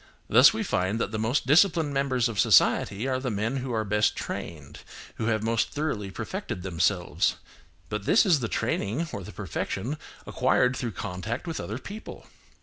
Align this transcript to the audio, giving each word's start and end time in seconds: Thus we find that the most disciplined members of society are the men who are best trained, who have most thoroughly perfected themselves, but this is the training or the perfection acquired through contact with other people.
Thus 0.27 0.51
we 0.51 0.63
find 0.63 0.99
that 0.99 1.11
the 1.11 1.19
most 1.19 1.45
disciplined 1.45 1.93
members 1.93 2.27
of 2.27 2.39
society 2.39 3.07
are 3.07 3.19
the 3.19 3.29
men 3.29 3.57
who 3.57 3.71
are 3.71 3.83
best 3.85 4.15
trained, 4.15 4.79
who 5.17 5.27
have 5.27 5.43
most 5.43 5.69
thoroughly 5.69 6.09
perfected 6.09 6.63
themselves, 6.63 7.35
but 7.87 8.05
this 8.05 8.25
is 8.25 8.39
the 8.39 8.47
training 8.47 9.07
or 9.13 9.21
the 9.23 9.31
perfection 9.31 9.97
acquired 10.25 10.75
through 10.75 10.93
contact 10.93 11.45
with 11.45 11.59
other 11.59 11.77
people. 11.77 12.25